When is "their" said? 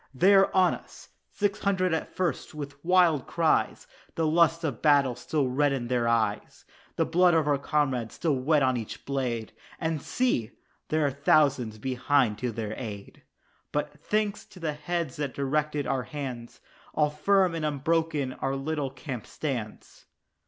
5.89-6.07, 12.51-12.73